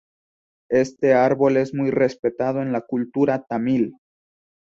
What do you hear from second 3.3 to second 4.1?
tamil.